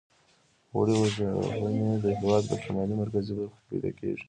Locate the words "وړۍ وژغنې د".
0.75-2.05